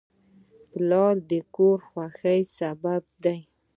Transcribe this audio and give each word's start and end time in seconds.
پلار 0.71 1.15
د 1.29 1.31
کور 1.55 1.77
د 1.83 1.85
خوښۍ 1.89 2.41
سبب 2.57 3.03
دی. 3.23 3.39